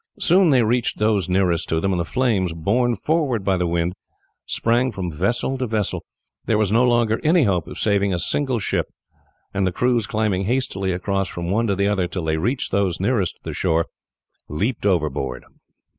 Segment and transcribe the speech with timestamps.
[0.19, 3.93] Soon they reached those nearest to them, and the flames, borne forward by the wind,
[4.47, 6.03] sprang from vessel to vessel.
[6.45, 8.87] There was no longer any hope of saving a single ship;
[9.53, 12.99] and the crews, climbing hastily across from one to the other till they reached those
[12.99, 13.85] nearest to the shore,
[14.49, 15.43] leaped overboard.